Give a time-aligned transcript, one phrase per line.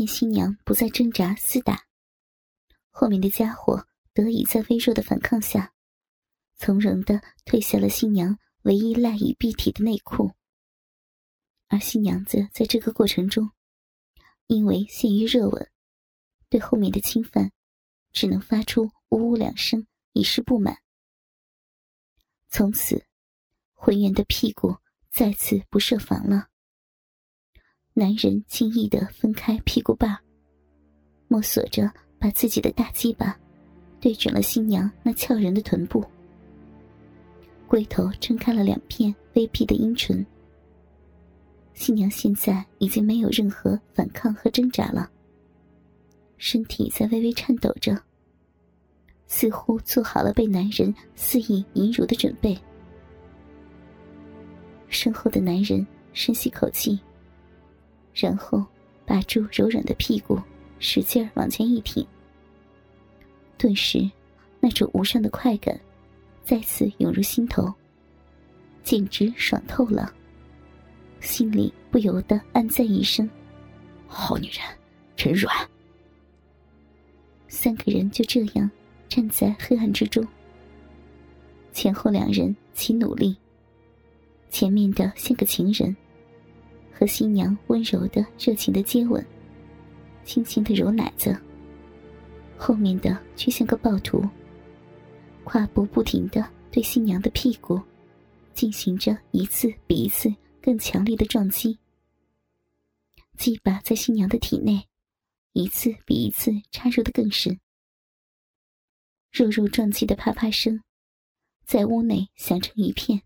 [0.00, 1.84] 见新娘不再挣扎厮打，
[2.88, 5.74] 后面的家伙得以在微弱的反抗下，
[6.56, 10.32] 从容的褪下了新娘唯一赖以蔽体的内裤。
[11.68, 13.50] 而新娘子在这个过程中，
[14.46, 15.70] 因为陷于热吻，
[16.48, 17.52] 对后面的侵犯，
[18.10, 20.78] 只能发出呜呜两声以示不满。
[22.48, 23.04] 从此，
[23.74, 24.78] 浑圆的屁股
[25.10, 26.48] 再次不设防了。
[28.00, 30.18] 男人轻易的分开屁股把，
[31.28, 33.38] 摸索着把自己的大鸡巴
[34.00, 36.02] 对准了新娘那俏人的臀部，
[37.68, 40.24] 龟头撑开了两片微闭的阴唇。
[41.74, 45.10] 新娘现在已经没有任何反抗和挣扎了，
[46.38, 48.02] 身体在微微颤抖着，
[49.26, 52.58] 似乎做好了被男人肆意淫辱的准备。
[54.88, 56.98] 身后的男人深吸口气。
[58.14, 58.64] 然后，
[59.06, 60.40] 把住柔软的屁股，
[60.78, 62.06] 使劲往前一挺。
[63.56, 64.10] 顿时，
[64.58, 65.78] 那种无上的快感，
[66.44, 67.72] 再次涌入心头，
[68.82, 70.12] 简直爽透了。
[71.20, 73.28] 心里不由得暗赞一声
[74.08, 74.62] ：“好女人，
[75.16, 75.54] 真软。”
[77.48, 78.70] 三个人就这样
[79.08, 80.26] 站在黑暗之中，
[81.72, 83.36] 前后两人齐努力。
[84.48, 85.96] 前面的像个情人。
[87.00, 89.24] 和新娘温柔的、热情的接吻，
[90.22, 91.34] 轻轻的揉奶子。
[92.58, 94.22] 后面的却像个暴徒，
[95.44, 97.80] 胯部不停的对新娘的屁股
[98.52, 101.78] 进行着一次比一次更强烈的撞击，
[103.38, 104.86] 鸡巴在新娘的体内
[105.54, 107.58] 一次比一次插入的更深，
[109.32, 110.82] 肉肉撞击的啪啪声
[111.64, 113.22] 在屋内响成一片。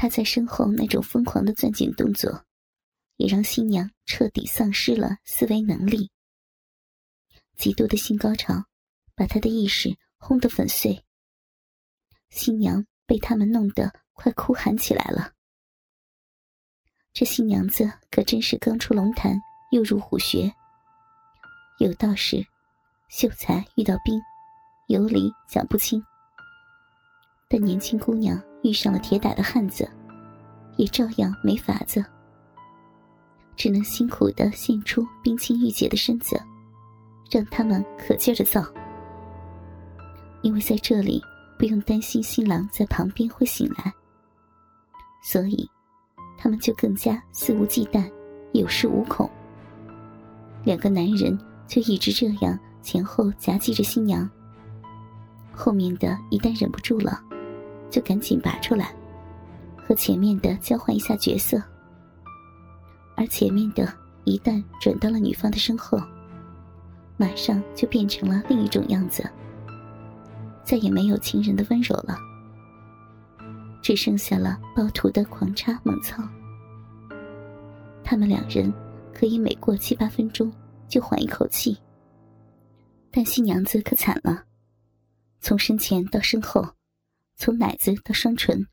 [0.00, 2.44] 他在身后那种疯狂的攥紧动作，
[3.16, 6.08] 也让新娘彻底丧失了思维能力。
[7.56, 8.64] 极度的性高潮，
[9.16, 11.04] 把他的意识轰得粉碎。
[12.30, 15.32] 新娘被他们弄得快哭喊起来了。
[17.12, 19.34] 这新娘子可真是刚出龙潭
[19.72, 20.54] 又入虎穴。
[21.80, 22.46] 有道是，
[23.10, 24.20] 秀才遇到兵，
[24.86, 26.00] 有理讲不清。
[27.48, 28.40] 但年轻姑娘。
[28.62, 29.88] 遇上了铁打的汉子，
[30.76, 32.04] 也照样没法子，
[33.56, 36.40] 只能辛苦的献出冰清玉洁的身子，
[37.30, 38.64] 让他们可劲儿的造。
[40.42, 41.22] 因为在这里
[41.58, 43.92] 不用担心新郎在旁边会醒来，
[45.22, 45.68] 所以
[46.36, 48.08] 他们就更加肆无忌惮，
[48.52, 49.28] 有恃无恐。
[50.64, 51.36] 两个男人
[51.66, 54.28] 就一直这样前后夹击着新娘，
[55.52, 57.20] 后面的一旦忍不住了。
[57.90, 58.94] 就赶紧拔出来，
[59.76, 61.62] 和前面的交换一下角色。
[63.16, 63.92] 而前面的
[64.24, 65.98] 一旦转到了女方的身后，
[67.16, 69.28] 马上就变成了另一种样子，
[70.62, 72.16] 再也没有情人的温柔了，
[73.82, 76.22] 只剩下了暴徒的狂插猛操。
[78.04, 78.72] 他们两人
[79.12, 80.52] 可以每过七八分钟
[80.86, 81.76] 就缓一口气，
[83.10, 84.44] 但新娘子可惨了，
[85.40, 86.64] 从身前到身后。
[87.38, 88.66] 从奶子到双唇，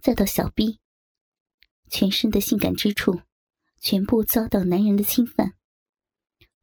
[0.00, 0.80] 再到小臂，
[1.90, 3.20] 全身的性感之处，
[3.82, 5.54] 全部遭到男人的侵犯。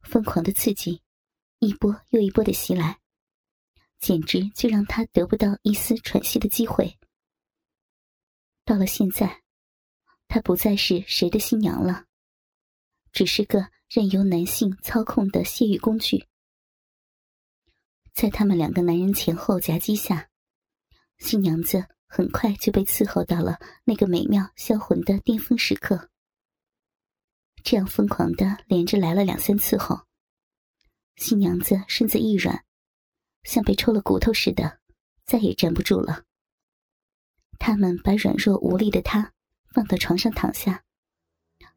[0.02, 1.02] 疯狂的刺激，
[1.60, 2.98] 一波又一波的袭来，
[4.00, 6.98] 简直就让他得不到一丝喘息的机会。
[8.64, 9.44] 到了现在，
[10.26, 12.06] 她不再是谁的新娘了，
[13.12, 16.26] 只是个任由男性操控的泄欲工具。
[18.12, 20.28] 在他们两个男人前后夹击下。
[21.18, 26.10] 新娘子很快就被伺候到了那个美妙销魂的巅峰时刻。
[27.64, 30.02] 这样疯狂的连着来了两三次后，
[31.16, 32.64] 新娘子身子一软，
[33.42, 34.78] 像被抽了骨头似的，
[35.24, 36.24] 再也站不住了。
[37.58, 39.32] 他们把软弱无力的她
[39.72, 40.84] 放到床上躺下，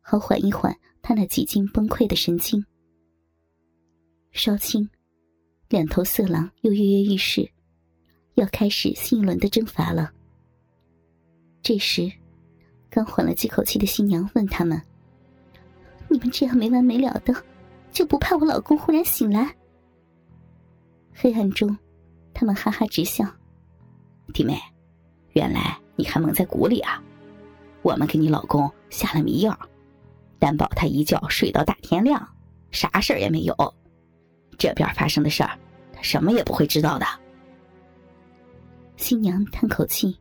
[0.01, 2.65] 好缓一缓她那几近崩溃的神经。
[4.31, 4.89] 稍轻，
[5.69, 7.51] 两头色狼又跃跃欲试。
[8.35, 10.11] 要开始新一轮的征伐了。
[11.61, 12.11] 这时，
[12.89, 14.81] 刚缓了几口气的新娘问他们
[16.09, 17.33] ：“你们这样没完没了的，
[17.91, 19.55] 就不怕我老公忽然醒来？”
[21.13, 21.77] 黑暗中，
[22.33, 23.25] 他们哈哈直笑
[24.33, 24.57] ：“弟妹，
[25.33, 27.03] 原来你还蒙在鼓里啊！
[27.81, 29.57] 我们给你老公下了迷药，
[30.39, 32.25] 担保他一觉睡到大天亮，
[32.71, 33.55] 啥事儿也没有。
[34.57, 35.59] 这边发生的事儿，
[35.93, 37.05] 他什么也不会知道的。”
[38.99, 40.13] 新娘叹口气，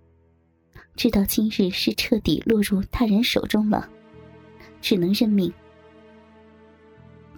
[0.94, 3.86] 知道今日是彻底落入他人手中了，
[4.80, 5.52] 只能认命。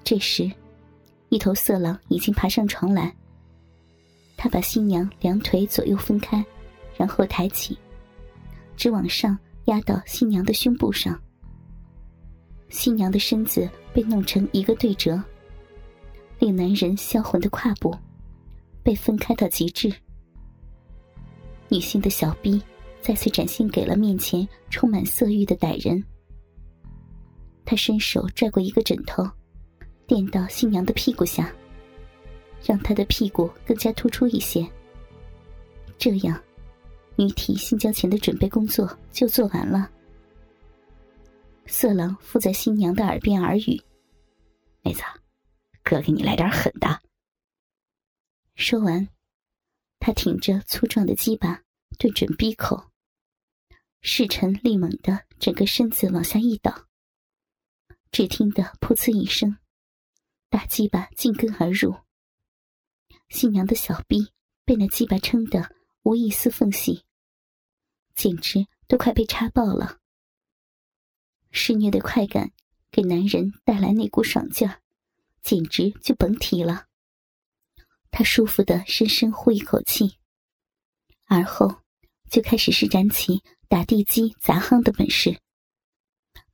[0.04, 0.52] 这时，
[1.30, 3.12] 一头色狼已经爬上床来。
[4.36, 6.44] 他把新娘两腿左右分开，
[6.94, 7.76] 然后抬起，
[8.76, 11.18] 直往上压到新娘的胸部上。
[12.68, 15.20] 新娘的身子被弄成一个对折，
[16.38, 17.96] 令男人销魂的胯部
[18.82, 19.90] 被分开到极致。
[21.70, 22.60] 女性的小臂
[23.00, 26.02] 再次展现给了面前充满色欲的歹人。
[27.64, 29.24] 他伸手拽过一个枕头，
[30.06, 31.52] 垫到新娘的屁股下，
[32.64, 34.68] 让她的屁股更加突出一些。
[35.96, 36.42] 这样，
[37.14, 39.88] 女体性交前的准备工作就做完了。
[41.66, 43.80] 色狼附在新娘的耳边耳语
[44.82, 45.02] ：“妹子，
[45.84, 47.00] 哥给你来点狠的。”
[48.56, 49.06] 说完，
[50.00, 51.62] 他挺着粗壮的鸡巴
[51.98, 52.90] 对准鼻口，
[54.00, 56.88] 势沉力猛的整个身子往下一倒。
[58.10, 59.58] 只听得“噗呲”一声，
[60.48, 61.94] 大鸡巴进根而入。
[63.28, 64.32] 新娘的小臂
[64.64, 65.70] 被那鸡巴撑得
[66.02, 67.04] 无一丝缝隙，
[68.16, 69.98] 简直都快被插爆了。
[71.52, 72.52] 施虐的快感
[72.90, 74.68] 给男人带来那股爽劲，
[75.42, 76.86] 简直就甭提了。
[78.10, 80.18] 他舒服的深深呼一口气，
[81.26, 81.82] 而后
[82.30, 85.40] 就开始施展起打地基砸夯的本事。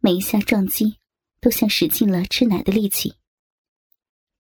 [0.01, 0.99] 每一下撞击。
[1.39, 3.15] 都像使尽了吃奶的力气。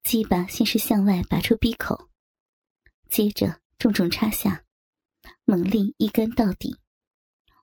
[0.02, 2.08] 鸡巴先是向外拔出鼻口，
[3.08, 4.64] 接着重重插下，
[5.44, 6.76] 猛力一干到底，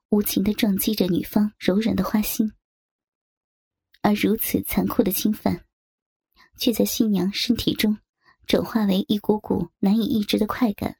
[0.08, 2.52] 无情的撞击着女方柔软的花心。
[4.00, 5.66] 而如此残酷的侵犯，
[6.56, 7.98] 却在新娘身体中
[8.46, 10.98] 转化为一股股难以抑制的快感，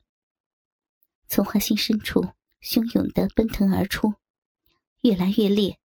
[1.29, 2.29] 从花心深处
[2.62, 4.14] 汹涌的奔腾而出，
[5.02, 5.79] 越来越烈。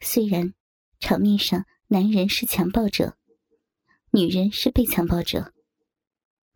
[0.00, 0.54] 虽然。
[1.00, 3.16] 场面上，男人是强暴者，
[4.10, 5.54] 女人是被强暴者。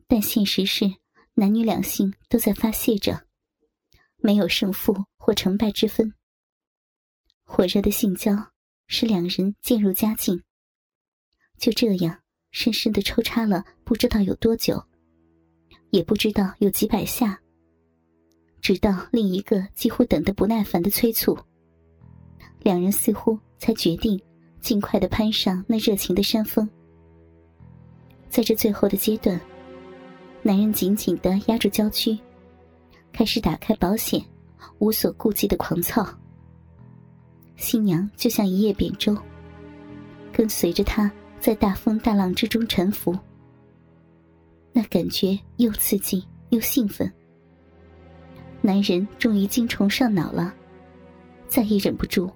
[0.08, 0.96] 但现实是，
[1.34, 3.25] 男女两性都在发泄着，
[4.17, 6.12] 没有胜负或成败之分。
[7.44, 8.32] 火热的性交
[8.88, 10.43] 使两人渐入佳境，
[11.56, 12.21] 就这样
[12.52, 14.81] 深深的抽插了不知道有多久，
[15.90, 17.40] 也不知道有几百下，
[18.60, 21.37] 直到另一个几乎等得不耐烦的催促，
[22.60, 24.20] 两人似乎才决定。
[24.60, 26.70] 尽快的攀上那热情的山峰。
[28.28, 29.40] 在这最后的阶段，
[30.40, 32.16] 男人紧紧的压住娇躯，
[33.12, 34.25] 开始打开保险，
[34.78, 36.06] 无所顾忌的狂操。
[37.56, 39.19] 新娘就像一叶扁舟，
[40.32, 41.10] 跟随着他
[41.42, 43.18] 在大风大浪之中沉浮。
[44.72, 47.12] 那感觉又刺激又兴奋。
[48.60, 50.54] 男人终于精虫上脑了，
[51.48, 52.30] 再也忍不住。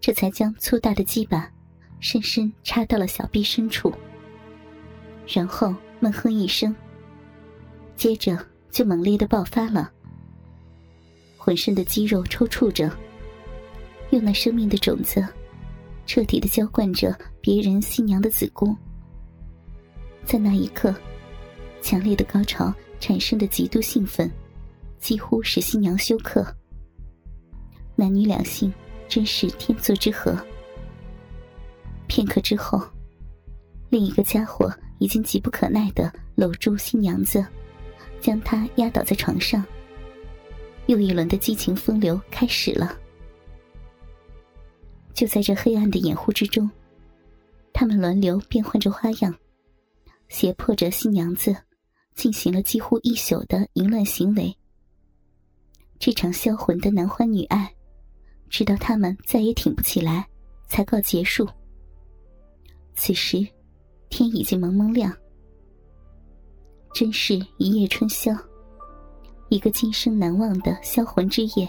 [0.00, 1.48] 这才将粗大的鸡巴
[2.00, 3.92] 深深插到了小臂深处，
[5.32, 6.74] 然后闷哼一声，
[7.94, 8.36] 接着
[8.68, 9.92] 就猛烈的爆发了，
[11.38, 12.90] 浑身的肌肉抽搐着，
[14.10, 15.24] 用那生命的种子
[16.06, 18.76] 彻底的浇灌着别人新娘的子宫。
[20.24, 20.94] 在那一刻，
[21.80, 24.30] 强烈的高潮产生的极度兴奋，
[24.98, 26.46] 几乎使新娘休克。
[27.96, 28.72] 男女两性。
[29.08, 30.34] 真是天作之合。
[32.06, 32.80] 片刻之后，
[33.90, 37.44] 另一个家伙已经急不可耐的搂住新娘子，
[38.22, 39.62] 将她压倒在床上。
[40.86, 42.98] 又一轮的激情风流开始了。
[45.14, 46.70] 就在这黑暗的掩护之中，
[47.72, 49.34] 他们轮流变换着花样，
[50.28, 51.56] 胁迫着新娘子，
[52.14, 54.56] 进行了几乎一宿的淫乱行为。
[55.98, 57.72] 这场销魂的男欢女爱。
[58.52, 60.28] 直到他们再也挺不起来，
[60.66, 61.48] 才告结束。
[62.94, 63.38] 此时，
[64.10, 65.10] 天已经蒙蒙亮，
[66.92, 68.30] 真是一夜春宵，
[69.48, 71.66] 一个今生难忘的销魂之夜。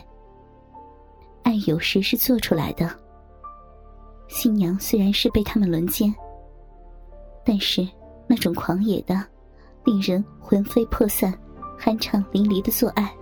[1.43, 3.02] 爱有时是做出来的？
[4.33, 6.11] 新娘虽然是被他们轮奸，
[7.45, 7.87] 但是
[8.25, 9.23] 那种狂野的、
[9.85, 11.31] 令人魂飞魄散、
[11.79, 13.15] 酣畅淋漓的做爱，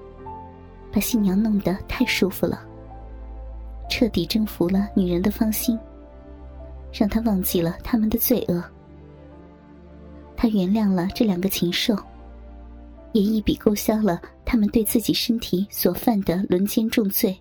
[0.90, 2.66] 把新娘弄得太舒服了。
[3.90, 5.78] 彻底征服了女人的芳心，
[6.94, 8.64] 让她忘记了他们的罪恶。
[10.38, 11.94] 他原谅了这两个禽兽，
[13.12, 17.38] 也一笔勾销了他们对自己身体所犯的轮奸重罪。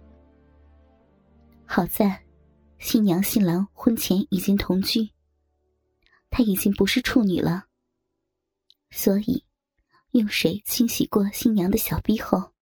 [1.65, 2.21] 好在，
[2.83, 5.11] 新娘新郎婚前已经同居，
[6.31, 7.67] 她已经不是处女了，
[8.91, 9.45] 所以
[10.13, 12.55] 用水清洗过新娘的小臂后，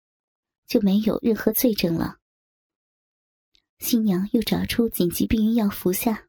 [0.67, 2.19] 就没有任何罪证了。
[3.79, 6.29] 新娘又找出紧急避孕药服下，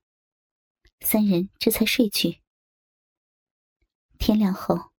[1.00, 2.42] 三人这才睡去。
[4.20, 4.92] 天亮后，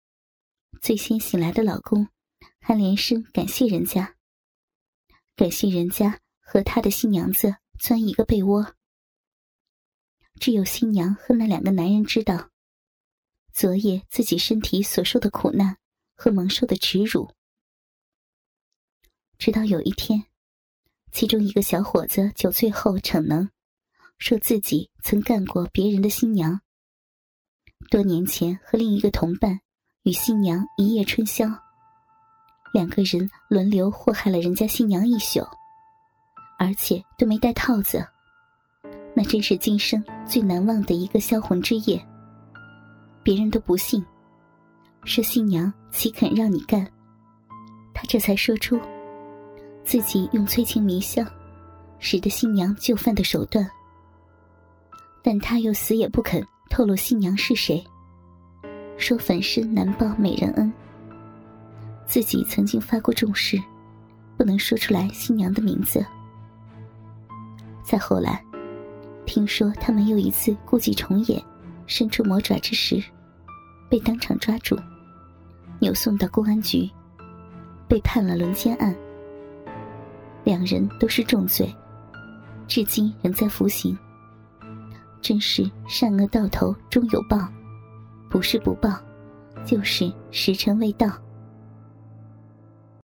[0.81, 2.09] 最先醒来的老公
[2.59, 4.17] 还连声感谢人家，
[5.37, 8.75] 感谢人家和他的新娘子钻一个被窝。
[10.39, 12.49] 只有新娘和那两个男人知道，
[13.53, 15.77] 昨夜自己身体所受的苦难
[16.15, 17.31] 和蒙受的耻辱。
[19.37, 20.25] 直到有一天，
[21.13, 23.49] 其中一个小伙子酒醉后逞能，
[24.19, 26.61] 说自己曾干过别人的新娘。
[27.91, 29.61] 多年前和另一个同伴
[30.03, 31.47] 与新娘一夜春宵，
[32.73, 35.47] 两个人轮流祸害了人家新娘一宿，
[36.59, 38.07] 而且都没戴套子。
[39.19, 42.01] 那真是今生最难忘的一个销魂之夜。
[43.25, 44.01] 别人都不信，
[45.03, 46.87] 说新娘岂肯让你干？
[47.93, 48.81] 他这才说出
[49.83, 51.27] 自己用催情迷香，
[51.99, 53.69] 使得新娘就范的手段。
[55.21, 57.85] 但他又死也不肯透露新娘是谁，
[58.99, 60.73] 说粉身难报美人恩。
[62.07, 63.61] 自己曾经发过重誓，
[64.37, 66.07] 不能说出来新娘的名字。
[67.83, 68.48] 再后来。
[69.29, 71.41] 听说他们又一次故伎重演，
[71.87, 73.01] 伸出魔爪之时，
[73.87, 74.75] 被当场抓住，
[75.79, 76.89] 扭送到公安局，
[77.87, 78.97] 被判了轮奸案。
[80.45, 81.71] 两人都是重罪，
[82.67, 83.97] 至今仍在服刑。
[85.21, 87.47] 真是善恶到头终有报，
[88.31, 88.99] 不是不报，
[89.63, 91.07] 就是时辰未到。